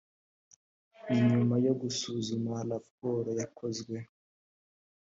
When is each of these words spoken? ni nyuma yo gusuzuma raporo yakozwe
ni 1.07 1.17
nyuma 1.29 1.55
yo 1.65 1.73
gusuzuma 1.81 2.53
raporo 2.71 3.29
yakozwe 3.41 3.97